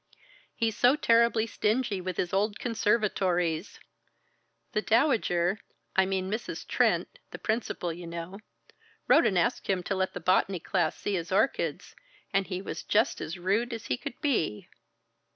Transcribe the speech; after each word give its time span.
"He's 0.55 0.75
so 0.75 0.95
terribly 0.95 1.45
stingy 1.45 2.01
with 2.01 2.17
his 2.17 2.33
old 2.33 2.57
conservatories. 2.57 3.79
The 4.71 4.81
Dowager 4.81 5.59
I 5.95 6.07
mean 6.07 6.27
Mrs. 6.27 6.67
Trent, 6.67 7.19
the 7.29 7.37
principal, 7.37 7.93
you 7.93 8.07
know 8.07 8.39
wrote 9.07 9.27
and 9.27 9.37
asked 9.37 9.67
him 9.67 9.83
to 9.83 9.93
let 9.95 10.13
the 10.15 10.19
botany 10.19 10.59
class 10.59 10.97
see 10.97 11.13
his 11.13 11.31
orchids, 11.31 11.95
and 12.33 12.47
he 12.47 12.63
was 12.63 12.81
just 12.81 13.21
as 13.21 13.37
rude 13.37 13.73
as 13.73 13.85
he 13.93 13.95
could 13.97 14.19
be!" 14.21 14.67